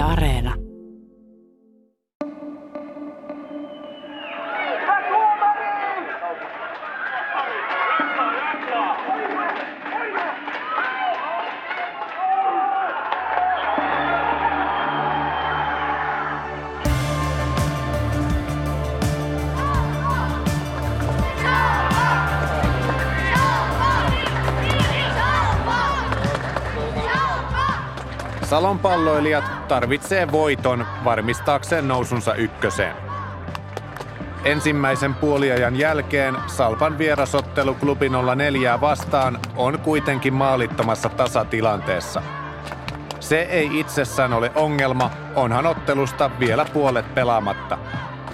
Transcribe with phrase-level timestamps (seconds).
[0.00, 0.54] Areena.
[28.50, 32.96] Salon palloilijat tarvitsee voiton varmistaakseen nousunsa ykköseen.
[34.44, 42.22] Ensimmäisen puoliajan jälkeen Salpan vierasottelu klubi 04 vastaan on kuitenkin maalittomassa tasatilanteessa.
[43.20, 47.78] Se ei itsessään ole ongelma, onhan ottelusta vielä puolet pelaamatta.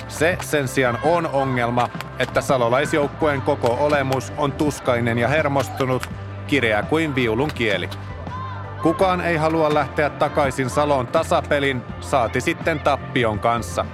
[0.09, 6.11] Se sen sijaan on ongelma, että salolaisjoukkueen koko olemus on tuskainen ja hermostunut,
[6.47, 7.89] kireä kuin viulun kieli.
[8.87, 13.85] Kukaan ei halua lähteä takaisin Salon tasapelin, saati sitten tappion kanssa.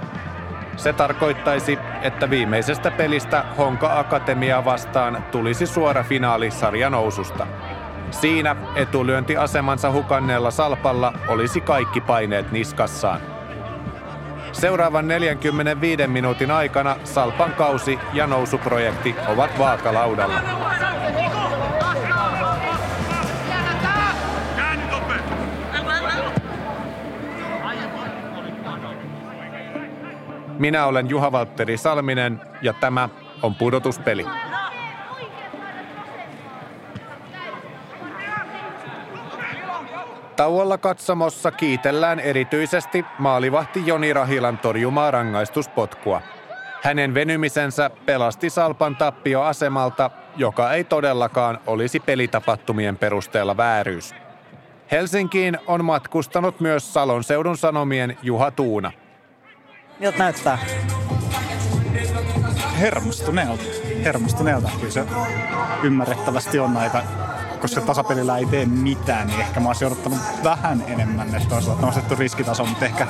[0.77, 7.47] Se tarkoittaisi, että viimeisestä pelistä Honka Akatemia vastaan tulisi suora finaali sarjanoususta.
[8.11, 13.19] Siinä etulyöntiasemansa hukanneella Salpalla olisi kaikki paineet niskassaan.
[14.51, 20.92] Seuraavan 45 minuutin aikana Salpan kausi ja nousuprojekti ovat vaakalaudalla.
[30.63, 33.09] Minä olen Juha Valtteri Salminen ja tämä
[33.41, 34.25] on pudotuspeli.
[40.35, 46.21] Tauolla katsomossa kiitellään erityisesti maalivahti Joni Rahilan torjumaa rangaistuspotkua.
[46.83, 54.15] Hänen venymisensä pelasti Salpan tappioasemalta, joka ei todellakaan olisi pelitapahtumien perusteella vääryys.
[54.91, 58.91] Helsinkiin on matkustanut myös Salon seudun sanomien Juha Tuuna–
[60.03, 60.57] Miltä näyttää?
[62.79, 63.63] Hermostuneelta.
[64.03, 64.69] Hermostuneelta.
[64.79, 65.05] Kyllä se
[65.83, 67.03] ymmärrettävästi on näitä
[67.61, 72.15] koska tasapelillä ei tee mitään, niin ehkä mä olisin odottanut vähän enemmän, että olisi nostettu
[72.15, 73.07] riskitaso, mutta ehkä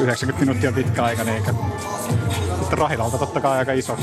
[0.00, 1.54] 90 minuuttia pitkä aika, niin ehkä
[2.70, 3.98] Rahilalta totta kai aika iso,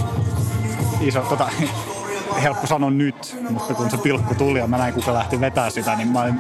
[1.02, 1.50] iso tota,
[2.44, 5.96] helppo sanoa nyt, mutta kun se pilkku tuli ja mä näin kuka lähti vetää sitä,
[5.96, 6.40] niin mä olin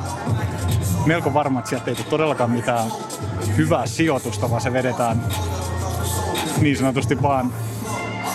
[1.06, 2.92] melko varma, että sieltä ei tule todellakaan mitään
[3.58, 5.24] hyvää sijoitusta, vaan se vedetään
[6.62, 7.54] niin sanotusti vaan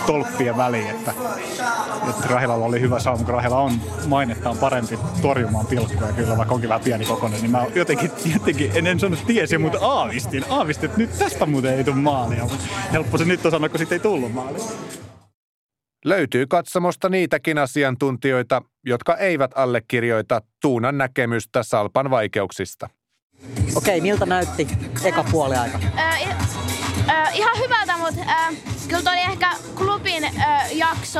[0.05, 1.13] tolppien väliin, että,
[2.09, 3.71] että Rahilalla oli hyvä sauma, kun Rahila on
[4.07, 8.87] mainettaan parempi torjumaan pilkkuja kyllä, vaikka onkin vähän pieni kokoinen, niin mä jotenkin, jotenkin en,
[8.87, 12.45] en sanonut tiesi, mutta aavistin, aavistin, että nyt tästä muuten ei tule maalia.
[12.91, 14.63] Helppo se nyt on sanoa, kun sitten ei tullut maalia.
[16.05, 22.89] Löytyy katsomosta niitäkin asiantuntijoita, jotka eivät allekirjoita Tuunan näkemystä Salpan vaikeuksista.
[23.75, 24.67] Okei, miltä näytti
[25.03, 25.79] eka puoliaika?
[25.97, 26.66] Äh,
[27.09, 28.53] Äh, ihan hyvältä, mutta äh,
[28.87, 31.19] kyllä toi oli ehkä klubin äh, jakso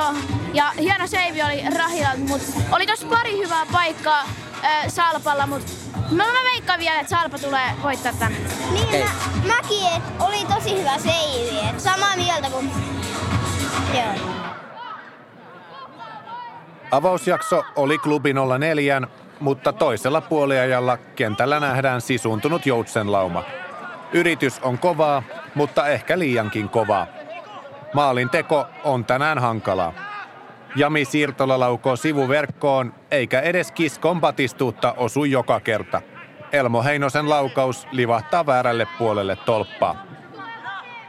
[0.54, 4.22] ja hieno seivi oli Rahilalta, mutta oli tossa pari hyvää paikkaa
[4.64, 5.72] äh, Salpalla, mutta
[6.12, 8.36] mä, mä veikkaan vielä, että Salpa tulee voittaa tän.
[8.72, 9.00] Niin okay.
[9.00, 9.10] mä,
[9.56, 12.72] mäkin, että oli tosi hyvä seivi, että samaa mieltä kuin...
[13.94, 14.32] Joo.
[16.92, 19.02] Avausjakso oli klubi 04,
[19.40, 23.44] mutta toisella puoliajalla kentällä nähdään sisuntunut joutsenlauma.
[24.14, 25.24] Yritys on kovaa,
[25.56, 27.08] mutta ehkä liiankin kovaa.
[27.94, 29.94] Maalin teko on tänään hankalaa.
[30.76, 36.02] Jami Siirtola laukoo sivuverkkoon, eikä edes kiskon batistuutta osu joka kerta.
[36.52, 40.06] Elmo Heinosen laukaus livahtaa väärälle puolelle tolppaa.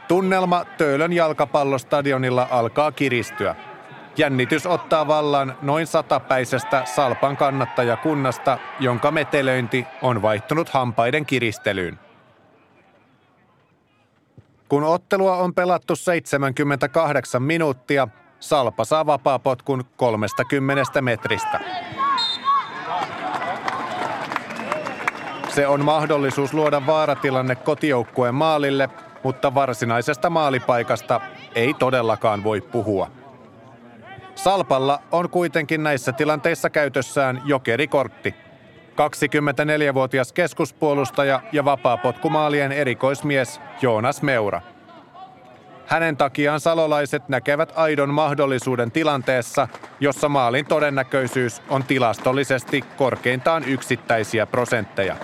[0.07, 3.55] Tunnelma Töölön jalkapallostadionilla alkaa kiristyä.
[4.17, 11.99] Jännitys ottaa vallan noin satapäisestä Salpan kannattajakunnasta, jonka metelöinti on vaihtunut hampaiden kiristelyyn.
[14.69, 18.07] Kun ottelua on pelattu 78 minuuttia,
[18.39, 21.59] Salpa saa vapaapotkun 30 metristä.
[25.49, 28.89] Se on mahdollisuus luoda vaaratilanne kotijoukkueen maalille,
[29.23, 31.21] mutta varsinaisesta maalipaikasta
[31.55, 33.11] ei todellakaan voi puhua.
[34.35, 38.35] Salpalla on kuitenkin näissä tilanteissa käytössään jokerikortti–
[38.99, 44.61] 24-vuotias keskuspuolustaja ja vapaapotkumaalien erikoismies Joonas Meura.
[45.85, 49.67] Hänen takiaan salolaiset näkevät aidon mahdollisuuden tilanteessa,
[49.99, 55.15] jossa maalin todennäköisyys on tilastollisesti korkeintaan yksittäisiä prosentteja.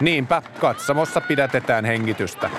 [0.00, 2.50] Niinpä katsomossa pidätetään hengitystä.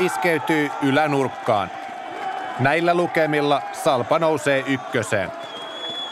[0.00, 1.70] Iskeytyy ylänurkkaan.
[2.58, 5.32] Näillä lukemilla Salpa nousee ykköseen.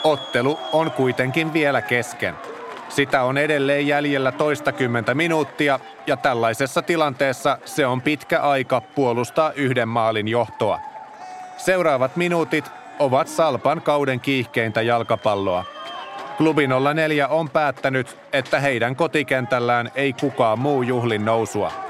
[0.05, 2.35] Ottelu on kuitenkin vielä kesken.
[2.89, 9.89] Sitä on edelleen jäljellä toistakymmentä minuuttia ja tällaisessa tilanteessa se on pitkä aika puolustaa yhden
[9.89, 10.81] maalin johtoa.
[11.57, 12.65] Seuraavat minuutit
[12.99, 15.65] ovat Salpan kauden kiihkeintä jalkapalloa.
[16.37, 21.88] Klubi 04 on päättänyt, että heidän kotikentällään ei kukaan muu juhlin nousua.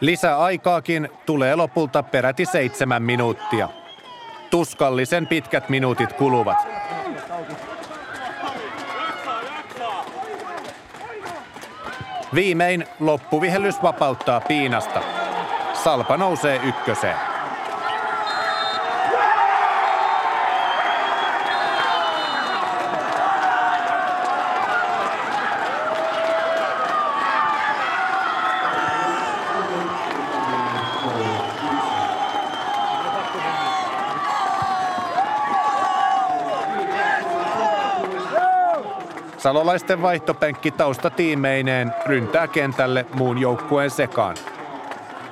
[0.00, 3.68] Lisäaikaakin tulee lopulta peräti seitsemän minuuttia.
[4.50, 6.58] Tuskallisen pitkät minuutit kuluvat.
[12.34, 15.02] Viimein loppuvihellys vapauttaa piinasta.
[15.84, 17.35] Salpa nousee ykköseen.
[39.46, 44.36] Salolaisten vaihtopenkki taustatiimeineen ryntää kentälle muun joukkueen sekaan.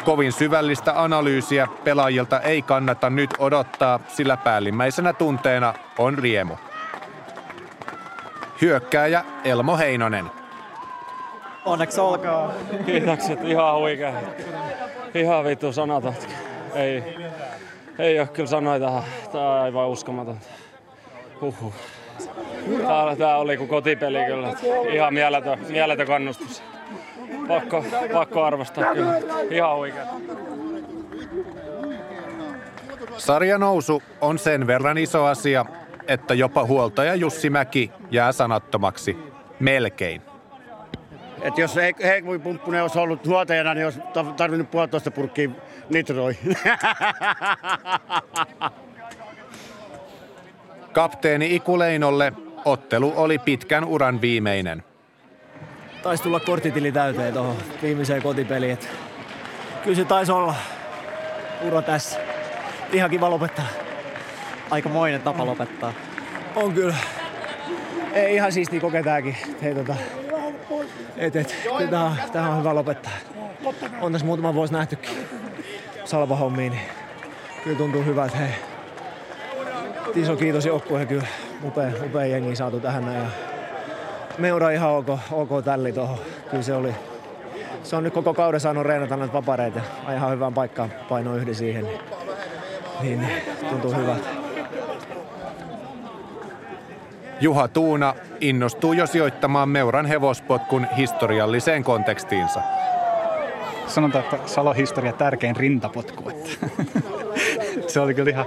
[0.04, 6.54] Kovin syvällistä analyysiä pelaajilta ei kannata nyt odottaa, sillä päällimmäisenä tunteena on riemu.
[8.60, 10.30] Hyökkääjä Elmo Heinonen.
[11.64, 12.52] Onneksi olkaa.
[12.86, 14.12] Kiitokset, ihan huikea.
[15.14, 16.28] Ihan vittu sanatot.
[16.74, 17.16] Ei,
[17.98, 19.02] ei ole kyllä sanoja tähän.
[19.32, 20.46] Tää on aivan uskomatonta.
[21.40, 21.74] Huhhuh.
[22.86, 24.52] Tää, tää oli kuin kotipeli kyllä.
[24.92, 26.62] Ihan mieletön, mieletön kannustus.
[27.48, 29.20] Pakko, pakko arvostaa kyllä.
[29.50, 30.06] Ihan huikea.
[33.16, 35.64] Sarjanousu on sen verran iso asia,
[36.08, 39.16] että jopa huoltaja Jussi Mäki jää sanattomaksi.
[39.60, 40.22] Melkein.
[41.42, 44.00] Et jos Heikvi Pumppunen olisi ollut huoltajana, niin olisi
[44.36, 45.50] tarvinnut puolitoista purkkiä
[45.90, 46.36] nitroi.
[50.94, 52.32] Kapteeni Ikuleinolle
[52.64, 54.84] ottelu oli pitkän uran viimeinen.
[56.02, 58.78] Taisi tulla korttitili täyteen tuohon viimeiseen kotipeliin.
[59.84, 60.54] Kyllä se taisi olla
[61.62, 62.20] ura tässä.
[62.92, 63.64] Ihan kiva lopettaa.
[64.70, 65.92] Aikamoinen tapa lopettaa.
[66.56, 66.96] On kyllä.
[68.12, 69.36] Ei ihan siistiä kokea tääkin.
[69.62, 69.94] Hei, tota,
[71.16, 71.56] et, et,
[71.90, 73.12] tää on, tää on hyvä lopettaa.
[74.00, 75.16] On tässä muutama vuosi nähtykin
[76.04, 76.84] salvahommiin, niin
[77.64, 78.36] kyllä tuntuu hyvältä.
[78.36, 78.73] Hei.
[80.16, 81.26] Iso kiitos joukkueen kyllä.
[81.64, 83.18] Upea, upea jengi saatu tähän näin.
[83.18, 83.30] Ja
[84.38, 86.18] Meura ihan ok, ok tälli tuohon.
[86.50, 86.94] Kyllä se oli.
[87.82, 89.80] Se on nyt koko kauden saanut reenata näitä vapareita.
[90.06, 91.86] ja Ihan hyvään paikkaan paino yhden siihen.
[93.02, 94.28] Niin, niin, tuntuu hyvältä.
[97.40, 102.60] Juha Tuuna innostuu jo sijoittamaan Meuran hevospotkun historialliseen kontekstiinsa.
[103.86, 106.30] Sanotaan, että Salon historia tärkein rintapotku.
[106.30, 106.50] Että.
[107.92, 108.46] se oli kyllä ihan...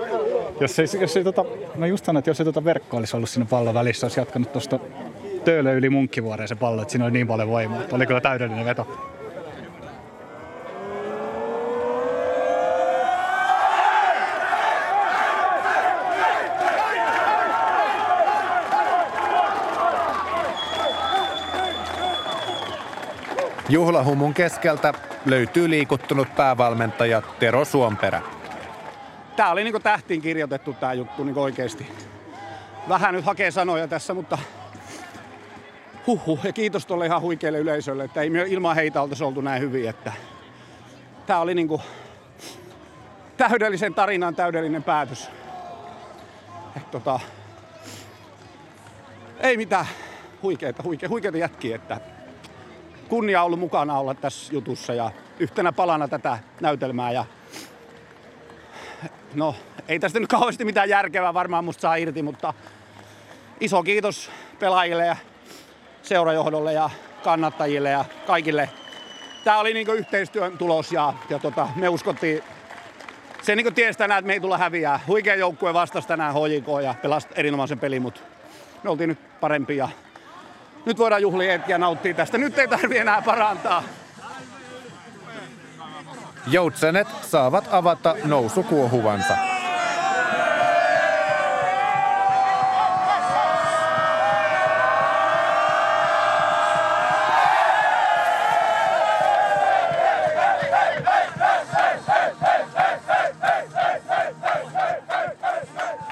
[0.61, 1.45] Jos ei, jos ei tota,
[1.75, 4.51] mä just sanon, että jos ei tota verkko olisi ollut siinä pallon välissä, olisi jatkanut
[4.51, 4.79] tuosta
[5.45, 7.81] Töölö yli Munkkivuoreen se pallo, että siinä oli niin paljon voimaa.
[7.91, 8.87] Oli kyllä täydellinen veto.
[23.69, 24.93] Juhlahumun keskeltä
[25.25, 28.36] löytyy liikuttunut päävalmentaja Tero Suomperä.
[29.37, 31.87] Tää oli niinku tähtiin kirjoitettu tää juttu niinku oikeesti.
[32.89, 34.37] Vähän nyt hakee sanoja tässä, mutta
[36.07, 36.45] huhhuh.
[36.45, 39.89] Ja kiitos tuolle ihan huikealle yleisölle, että ei ilman heitä oltaisi oltu näin hyvin.
[39.89, 40.11] Että
[41.25, 41.81] tää oli niinku
[43.37, 45.29] täydellisen tarinan täydellinen päätös.
[46.77, 47.19] Et tota,
[49.39, 49.85] ei mitään
[50.41, 52.01] huikeita, huike, huikeita jätkiä, että
[53.07, 57.11] kunnia ollut mukana olla tässä jutussa ja yhtenä palana tätä näytelmää.
[57.11, 57.25] Ja
[59.33, 59.55] no,
[59.87, 62.53] ei tästä nyt kauheasti mitään järkevää varmaan musta saa irti, mutta
[63.59, 65.15] iso kiitos pelaajille ja
[66.01, 66.89] seurajohdolle ja
[67.23, 68.69] kannattajille ja kaikille.
[69.43, 72.43] Tämä oli niinku yhteistyön tulos ja, ja tota, me uskottiin,
[73.41, 74.99] se niinku tiesi tänään, että me ei tulla häviää.
[75.07, 78.21] Huikea joukkue vastasi tänään HJK ja pelasi erinomaisen pelin, mutta
[78.83, 79.89] me oltiin nyt parempi ja
[80.85, 82.37] nyt voidaan juhlia ja nauttia tästä.
[82.37, 83.83] Nyt ei tarvi enää parantaa.
[86.51, 89.37] Joutsenet saavat avata nousukuohuvansa.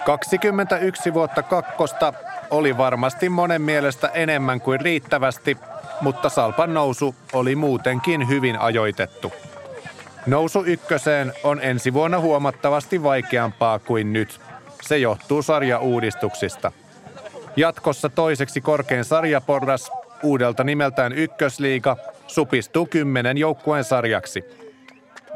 [0.06, 2.14] Kaksikymmentäyksi vuotta kakkosta
[2.50, 5.58] oli varmasti monen mielestä enemmän kuin riittävästi,
[6.02, 9.34] mutta Salpan nousu oli muutenkin hyvin ajoitettu.
[10.26, 14.42] Nousu ykköseen on ensi vuonna huomattavasti vaikeampaa kuin nyt.
[14.82, 16.72] Se johtuu sarjauudistuksista.
[17.56, 19.92] Jatkossa toiseksi korkein sarjaporras,
[20.24, 24.44] uudelta nimeltään Ykkösliiga, supistuu kymmenen joukkueen sarjaksi.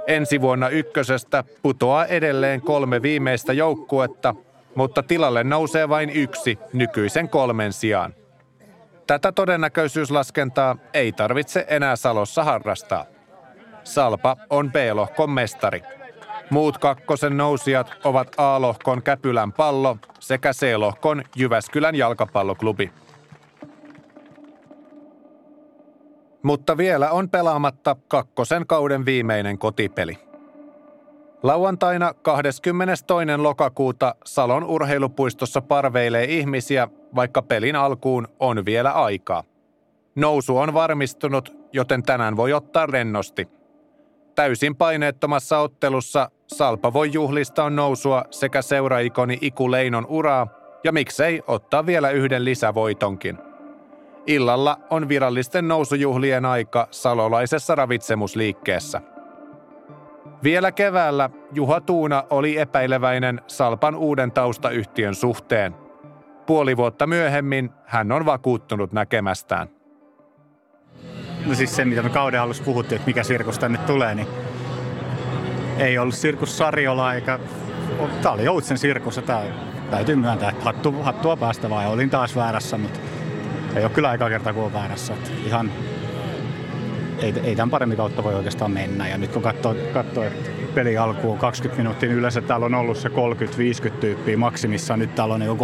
[0.08, 4.36] Ensi vuonna ykkösestä putoaa edelleen kolme viimeistä joukkuetta,
[4.76, 8.14] mutta tilalle nousee vain yksi nykyisen kolmen sijaan.
[9.08, 13.06] Tätä todennäköisyyslaskentaa ei tarvitse enää Salossa harrastaa.
[13.90, 15.82] Salpa on B-lohkon mestari.
[16.50, 22.92] Muut kakkosen nousijat ovat A-lohkon Käpylän pallo sekä C-lohkon Jyväskylän jalkapalloklubi.
[26.44, 30.18] Mutta vielä on pelaamatta kakkosen kauden viimeinen kotipeli.
[31.44, 33.06] Lauantaina 22.
[33.38, 39.44] lokakuuta Salon urheilupuistossa parveilee ihmisiä, vaikka pelin alkuun on vielä aikaa.
[40.16, 43.59] Nousu on varmistunut, joten tänään voi ottaa rennosti.
[44.40, 50.48] Täysin paineettomassa ottelussa Salpa voi juhlistaa nousua sekä seuraikoni Iku Leinon uraa
[50.84, 53.38] ja miksei ottaa vielä yhden lisävoitonkin–
[54.28, 59.02] Illalla on virallisten nousujuhlien aika salolaisessa ravitsemusliikkeessä.
[60.44, 65.76] Vielä keväällä Juha Tuuna oli epäileväinen Salpan uuden taustayhtiön suhteen.
[66.46, 69.79] Puoli vuotta myöhemmin hän on vakuuttunut näkemästään.
[71.50, 74.28] No siis se, mitä me kauden alussa puhuttiin, että mikä sirkus tänne tulee, niin
[75.78, 77.40] ei ollut sirkus Sarjola eikä...
[78.22, 79.42] Tämä oli Joutsen sirkus ja tämä
[79.92, 83.00] täytyy myöntää, että hattu, hattua päästä vai olin taas väärässä, mutta
[83.76, 85.14] ei ole kyllä aika kertaa, kun on väärässä.
[85.14, 85.72] Että ihan
[87.22, 89.08] ei, ei tämän paremmin kautta voi oikeastaan mennä.
[89.08, 90.26] Ja nyt kun katsoo, katsoo
[90.74, 95.00] peli alkuun 20 minuuttia, niin yleensä täällä on ollut se 30-50 tyyppiä maksimissaan.
[95.00, 95.58] Nyt täällä on jo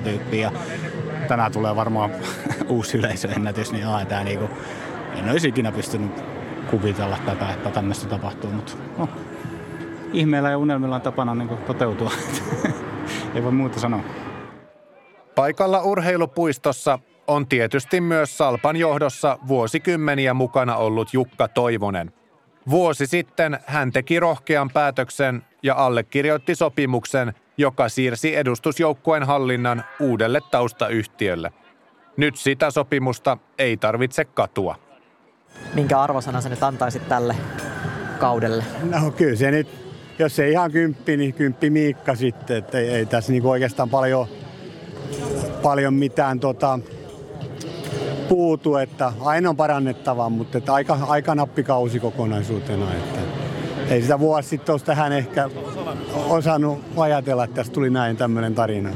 [0.00, 0.52] 300-500 tyyppiä.
[1.28, 2.10] Tänään tulee varmaan
[2.68, 4.50] uusi yleisöennätys, niin aah, tämä niinku,
[5.14, 6.24] en olisi ikinä pystynyt
[6.70, 9.08] kuvitella tätä, että tämmöistä tapahtuu, mutta no,
[10.12, 12.10] ihmeellä ja unelmilla on tapana niin toteutua.
[13.34, 14.00] Ei voi muuta sanoa.
[15.34, 22.12] Paikalla urheilupuistossa on tietysti myös Salpan johdossa vuosikymmeniä mukana ollut Jukka Toivonen.
[22.70, 31.52] Vuosi sitten hän teki rohkean päätöksen ja allekirjoitti sopimuksen, joka siirsi edustusjoukkueen hallinnan uudelle taustayhtiölle.
[32.16, 34.76] Nyt sitä sopimusta ei tarvitse katua.
[35.74, 37.36] Minkä arvosana sä nyt antaisit tälle
[38.18, 38.64] kaudelle?
[38.82, 39.68] No kyllä se nyt,
[40.18, 42.56] jos ei ihan kymppi, niin kymppi Miikka sitten.
[42.56, 44.28] Että ei, ei tässä niinku oikeastaan paljon
[45.62, 46.78] paljon mitään tota,
[48.28, 52.94] puutu, että aina on parannettavaa, mutta että aika, aika nappikausi kokonaisuutena.
[52.94, 53.20] Että
[53.90, 55.50] ei sitä vuosi sitten olisi tähän ehkä
[56.28, 58.90] osannut ajatella, että tästä tuli näin tämmöinen tarina.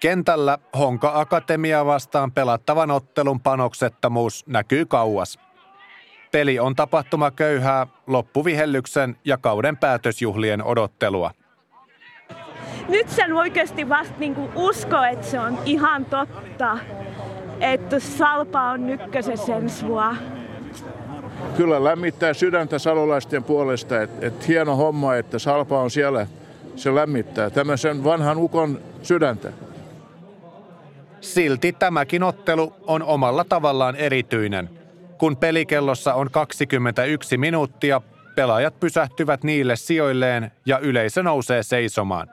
[0.00, 5.38] Kentällä Honka Akatemia vastaan pelattavan ottelun panoksettomuus näkyy kauas.
[6.32, 11.30] Peli on tapahtuma köyhää, loppuvihellyksen ja kauden päätösjuhlien odottelua
[12.88, 16.78] nyt sen oikeasti vasta niinku usko, että se on ihan totta,
[17.60, 19.88] että Salpa on ykkösessä ensi
[21.56, 26.26] Kyllä lämmittää sydäntä salolaisten puolesta, että et hieno homma, että Salpa on siellä.
[26.76, 29.52] Se lämmittää sen vanhan ukon sydäntä.
[31.20, 34.70] Silti tämäkin ottelu on omalla tavallaan erityinen.
[35.18, 38.00] Kun pelikellossa on 21 minuuttia,
[38.34, 42.28] pelaajat pysähtyvät niille sijoilleen ja yleisö nousee seisomaan.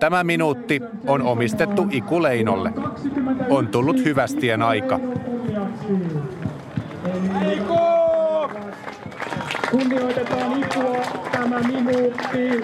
[0.00, 2.72] Tämä minuutti on omistettu Iku Leinolle.
[3.48, 5.00] On tullut hyvästien aika.
[9.70, 10.96] Kunnioitetaan Ikua
[11.32, 12.62] tämä minuutti.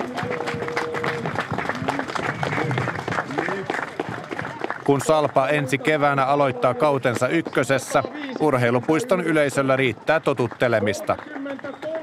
[4.85, 8.03] Kun Salpa ensi keväänä aloittaa kautensa ykkösessä,
[8.41, 11.17] urheilupuiston yleisöllä riittää totuttelemista.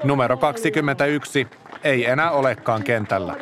[0.03, 1.48] Numero 21
[1.84, 3.36] ei enää olekaan kentällä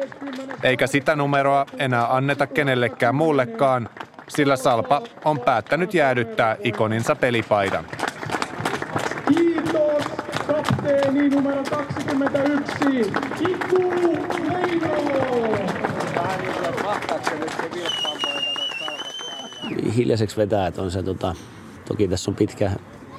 [0.64, 3.90] eikä sitä numeroa enää anneta kenellekään muullekaan,
[4.28, 7.86] sillä Salpa on päättänyt jäädyttää ikoninsa pelipaidan.
[9.28, 10.04] Kiitos
[11.30, 13.00] numero 21,
[13.50, 13.80] Iku
[14.52, 14.90] Leino!
[19.96, 21.36] Hiljaiseksi vetää, että on se tota,
[21.88, 22.72] toki tässä on pitkä,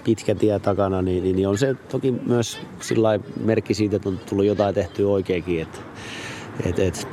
[0.05, 2.61] pitkä tie takana, niin, niin, niin on se toki myös
[3.45, 5.63] merkki siitä, että on tullut jotain tehtyä oikeinkin.
[5.63, 5.79] Että,
[6.67, 7.09] et, et,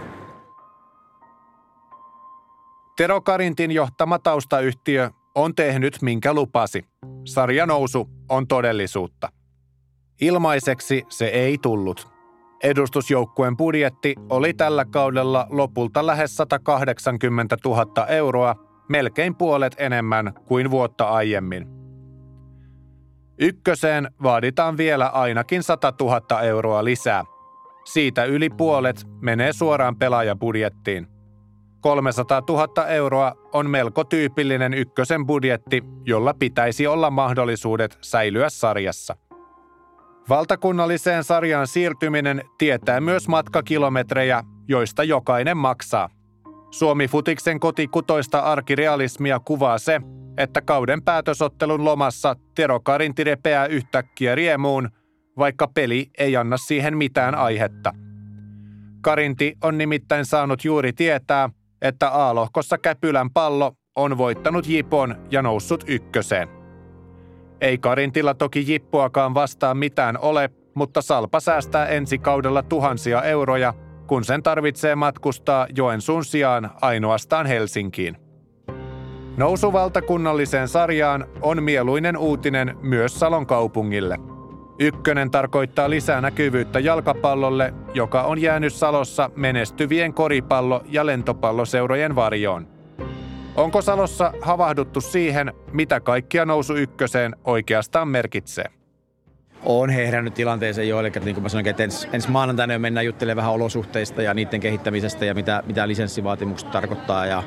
[2.97, 6.85] Tero Karintin johtama taustayhtiö on tehnyt minkä lupasi.
[7.25, 9.29] Sarjanousu on todellisuutta.
[10.21, 12.07] Ilmaiseksi se ei tullut.
[12.63, 18.55] Edustusjoukkueen budjetti oli tällä kaudella lopulta lähes 180 000 euroa,
[18.89, 21.67] melkein puolet enemmän kuin vuotta aiemmin.
[23.39, 27.23] Ykköseen vaaditaan vielä ainakin 100 000 euroa lisää.
[27.85, 31.07] Siitä yli puolet menee suoraan pelaajabudjettiin.
[31.81, 39.26] 300 000 euroa on melko tyypillinen ykkösen budjetti, jolla pitäisi olla mahdollisuudet säilyä sarjassa.
[40.29, 46.09] Valtakunnalliseen sarjaan siirtyminen tietää myös matkakilometrejä, joista jokainen maksaa.
[46.71, 50.01] Suomi Futiksen kotikutoista arkirealismia kuvaa se,
[50.37, 54.89] että kauden päätösottelun lomassa Tero Karinti repeää yhtäkkiä riemuun,
[55.37, 57.93] vaikka peli ei anna siihen mitään aihetta.
[59.01, 61.49] Karinti on nimittäin saanut juuri tietää,
[61.81, 66.56] että A-lohkossa Käpylän pallo on voittanut Jipon ja noussut ykköseen.
[67.61, 73.73] Ei Karintilla toki Jippoakaan vastaan mitään ole, mutta Salpa säästää ensi kaudella tuhansia euroja,
[74.07, 78.17] kun sen tarvitsee matkustaa Joensuun sijaan ainoastaan Helsinkiin.
[79.37, 84.17] Nousu valtakunnalliseen sarjaan on mieluinen uutinen myös Salon kaupungille.
[84.79, 92.76] Ykkönen tarkoittaa lisää näkyvyyttä jalkapallolle, joka on jäänyt Salossa menestyvien koripallo- ja lentopalloseurojen varjoon.
[93.57, 98.65] Onko Salossa havahduttu siihen, mitä kaikkia nousu ykköseen oikeastaan merkitsee?
[99.63, 103.05] on herännyt tilanteeseen jo, eli niin kuin mä sanoin, että ensi, ensi maanantaina jo mennään
[103.05, 107.43] juttelemaan vähän olosuhteista ja niiden kehittämisestä ja mitä, mitä lisenssivaatimukset tarkoittaa ja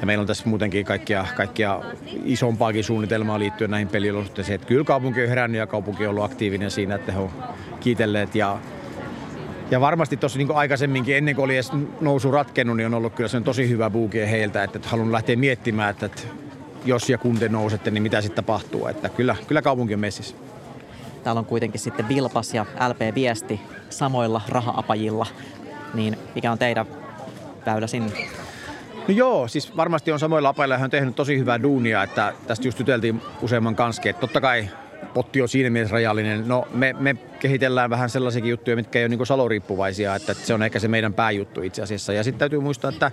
[0.00, 1.80] ja meillä on tässä muutenkin kaikkia, kaikkia
[2.24, 4.54] isompaakin suunnitelmaa liittyen näihin peliolosuhteisiin.
[4.54, 7.30] Että kyllä kaupunki on herännyt ja kaupunki on ollut aktiivinen siinä, että he on
[7.80, 8.34] kiitelleet.
[8.34, 8.58] Ja,
[9.70, 13.28] ja varmasti tuossa niin aikaisemminkin, ennen kuin oli edes nousu ratkennut, niin on ollut kyllä
[13.28, 16.22] sen tosi hyvä buuki heiltä, että, että haluan lähteä miettimään, että, että
[16.84, 18.86] jos ja kun te nousette, niin mitä sitten tapahtuu.
[18.86, 20.36] Että kyllä, kyllä kaupunki on messissä.
[21.24, 23.60] Täällä on kuitenkin sitten Vilpas ja LP Viesti
[23.90, 25.26] samoilla rahaapajilla.
[25.94, 26.86] Niin mikä on teidän
[27.66, 28.12] väylä sinne?
[29.08, 32.68] No joo, siis varmasti on samoilla apailla hän on tehnyt tosi hyvää duunia, että tästä
[32.68, 34.68] just juteltiin useamman kanssa, että totta kai
[35.14, 36.48] potti on siinä mielessä rajallinen.
[36.48, 40.62] No me, me kehitellään vähän sellaisiakin juttuja, mitkä ei ole niin saloriippuvaisia, että se on
[40.62, 42.12] ehkä se meidän pääjuttu itse asiassa.
[42.12, 43.10] Ja sitten täytyy muistaa, että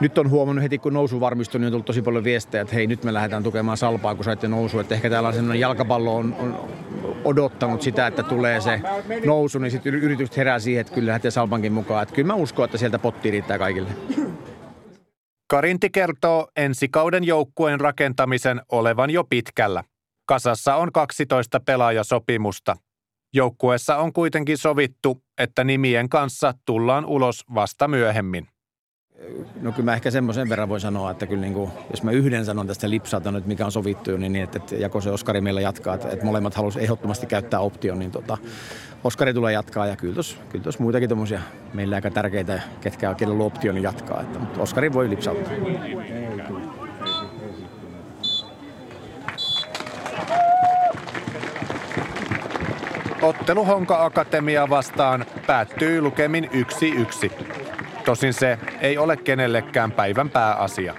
[0.00, 2.86] nyt on huomannut heti, kun nousu varmistui, niin on tullut tosi paljon viestejä, että hei,
[2.86, 4.78] nyt me lähdetään tukemaan salpaa, kun saitte nousu.
[4.78, 6.76] Että ehkä täällä on jalkapallo on, on
[7.24, 8.80] odottanut sitä, että tulee se
[9.24, 12.02] nousu, niin sitten yritykset herää siihen, että kyllä lähtee salpankin mukaan.
[12.02, 13.88] Että kyllä mä uskon, että sieltä potti riittää kaikille.
[15.50, 19.84] Karinti kertoo ensikauden joukkueen rakentamisen olevan jo pitkällä.
[20.26, 22.76] Kasassa on 12 pelaajasopimusta.
[23.34, 28.48] Joukkueessa on kuitenkin sovittu, että nimien kanssa tullaan ulos vasta myöhemmin.
[29.60, 32.44] No kyllä mä ehkä semmoisen verran voi sanoa, että kyllä niin kuin, jos mä yhden
[32.44, 35.60] sanon tästä lipsata nyt, mikä on sovittu, niin, niin että, että jako se Oskari meillä
[35.60, 38.38] jatkaa, että, että molemmat halusivat ehdottomasti käyttää option, niin tota,
[39.04, 41.40] Oskari tulee jatkaa ja kyllä tuossa kyllä tos muitakin tommosia
[41.74, 45.52] meillä aika tärkeitä, ketkä on kello optio, niin jatkaa, että, mutta Oskari voi lipsauttaa.
[53.26, 56.50] Ottelu Honka Akatemia vastaan päättyy lukemin
[57.28, 57.30] 1-1.
[58.04, 60.94] Tosin se ei ole kenellekään päivän pääasia.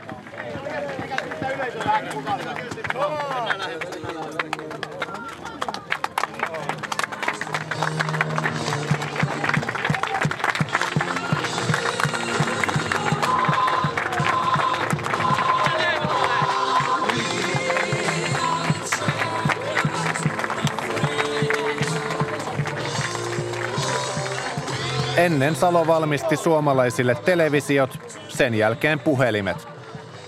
[25.18, 29.68] Ennen Salo valmisti suomalaisille televisiot, sen jälkeen puhelimet.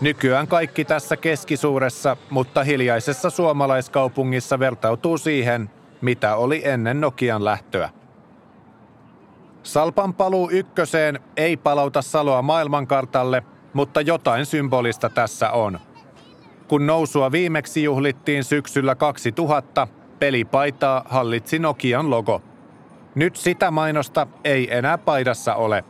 [0.02, 5.70] Nykyään kaikki tässä keskisuuressa, mutta hiljaisessa suomalaiskaupungissa vertautuu siihen,
[6.02, 7.90] mitä oli ennen Nokian lähtöä.
[9.64, 15.80] Salpan paluu ykköseen ei palauta Saloa maailmankartalle, mutta jotain symbolista tässä on.
[16.68, 19.88] Kun nousua viimeksi juhlittiin syksyllä 2000,
[20.20, 22.42] pelipaitaa hallitsi Nokian logo–
[23.20, 25.84] nyt sitä mainosta ei enää paidassa ole.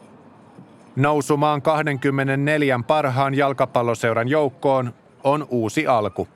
[0.96, 6.28] Nousumaan 24 parhaan jalkapalloseuran joukkoon on uusi alku.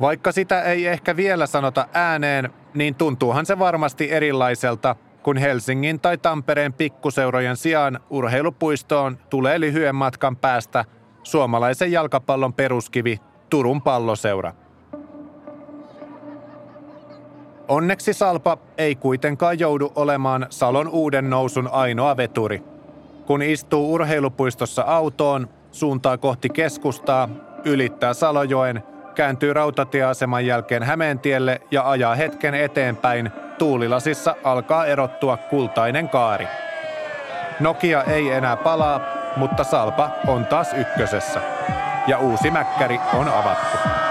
[0.00, 6.18] Vaikka sitä ei ehkä vielä sanota ääneen, niin tuntuuhan se varmasti erilaiselta, kun Helsingin tai
[6.18, 10.84] Tampereen pikkuseurojen sijaan urheilupuistoon tulee lyhyen matkan päästä
[11.22, 14.52] suomalaisen jalkapallon peruskivi Turun palloseura.
[17.68, 22.62] Onneksi Salpa ei kuitenkaan joudu olemaan Salon uuden nousun ainoa veturi.
[23.26, 27.28] Kun istuu urheilupuistossa autoon, suuntaa kohti keskustaa,
[27.64, 28.82] ylittää Salojoen,
[29.14, 36.48] kääntyy rautatieaseman jälkeen Hämeentielle ja ajaa hetken eteenpäin, tuulilasissa alkaa erottua kultainen kaari.
[37.60, 39.00] Nokia ei enää palaa,
[39.36, 41.40] mutta Salpa on taas ykkösessä.
[42.06, 44.05] Ja uusi mäkkäri on avattu.